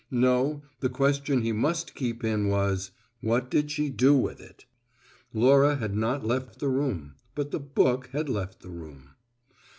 No; 0.09 0.63
the 0.79 0.89
question 0.89 1.43
he 1.43 1.51
must 1.51 1.93
keep 1.93 2.23
in 2.23 2.47
was: 2.47 2.89
What 3.19 3.51
did 3.51 3.69
she 3.69 3.91
do 3.91 4.15
with 4.17 4.39
it? 4.41 4.65
Laura 5.31 5.75
had 5.75 5.95
not 5.95 6.25
left 6.25 6.57
the 6.57 6.69
room. 6.69 7.13
But 7.35 7.51
the 7.51 7.59
book 7.59 8.07
had 8.11 8.27
left 8.27 8.61
the 8.61 8.71
room. 8.71 9.11